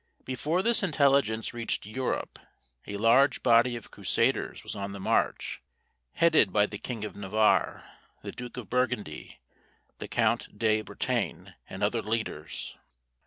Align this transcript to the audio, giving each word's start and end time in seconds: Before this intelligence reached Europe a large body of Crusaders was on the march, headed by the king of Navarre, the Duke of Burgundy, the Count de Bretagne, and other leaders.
Before 0.25 0.63
this 0.63 0.81
intelligence 0.81 1.53
reached 1.53 1.85
Europe 1.85 2.39
a 2.87 2.97
large 2.97 3.43
body 3.43 3.75
of 3.75 3.91
Crusaders 3.91 4.63
was 4.63 4.75
on 4.75 4.93
the 4.93 4.99
march, 4.99 5.61
headed 6.13 6.51
by 6.51 6.65
the 6.65 6.79
king 6.79 7.05
of 7.05 7.15
Navarre, 7.15 7.87
the 8.23 8.31
Duke 8.31 8.57
of 8.57 8.67
Burgundy, 8.67 9.39
the 9.99 10.07
Count 10.07 10.57
de 10.57 10.81
Bretagne, 10.81 11.51
and 11.69 11.83
other 11.83 12.01
leaders. 12.01 12.75